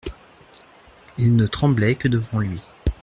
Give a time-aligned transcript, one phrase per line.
[1.19, 2.59] Ils ne tremblaient que devant lui.